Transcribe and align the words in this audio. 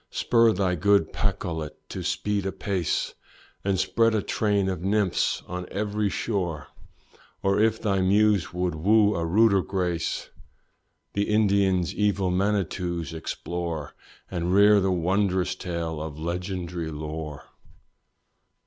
Spur 0.09 0.51
thy 0.51 0.73
good 0.73 1.13
Pacolet 1.13 1.73
to 1.89 2.01
speed 2.01 2.47
apace, 2.47 3.13
And 3.63 3.79
spread 3.79 4.15
a 4.15 4.23
train 4.23 4.67
of 4.67 4.81
nymphs 4.81 5.43
on 5.45 5.67
every 5.69 6.09
shore; 6.09 6.69
Or 7.43 7.59
if 7.59 7.79
thy 7.79 8.01
muse 8.01 8.51
would 8.51 8.73
woo 8.73 9.13
a 9.15 9.23
ruder 9.23 9.61
grace, 9.61 10.31
The 11.13 11.29
Indian's 11.29 11.93
evil 11.93 12.31
Manitou's 12.31 13.13
explore, 13.13 13.93
And 14.31 14.51
rear 14.51 14.79
the 14.79 14.91
wondrous 14.91 15.53
tale 15.53 16.01
of 16.01 16.17
legendary 16.17 16.89
lore. 16.89 17.43